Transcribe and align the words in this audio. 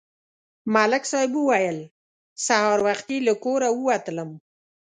ملک 0.73 1.03
صاحب 1.11 1.31
وویل: 1.37 1.77
سهار 2.45 2.77
وختي 2.87 3.17
له 3.27 3.33
کوره 3.43 3.69
ووتلم 3.73 4.29